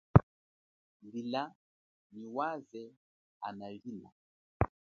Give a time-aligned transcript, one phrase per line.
[1.11, 1.43] Lila
[2.13, 2.83] nyi waze
[3.47, 4.09] ana lila.